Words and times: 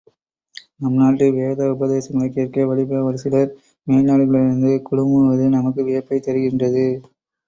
நம் 0.75 0.95
நாட்டு 0.95 1.25
வேத 1.33 1.67
உபதேசங்களைக் 1.73 2.33
கேட்க 2.33 2.65
வழிபட 2.65 3.01
ஒரு 3.03 3.17
சிலர்மேல் 3.23 4.07
நாடுகளில் 4.07 4.47
இருந்து 4.47 4.71
குழுமுவது 4.87 5.45
நமக்கு 5.49 5.83
வியப்பைத் 5.83 6.25
தருகின்றது. 6.27 6.87